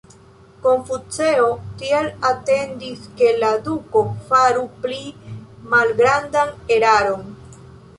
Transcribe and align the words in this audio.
Konfuceo 0.61 1.49
tial 1.81 2.09
atendis 2.31 3.05
ke 3.21 3.29
la 3.45 3.53
duko 3.69 4.05
faru 4.33 4.67
pli 4.87 5.01
malgrandan 5.77 6.57
eraron. 6.81 7.35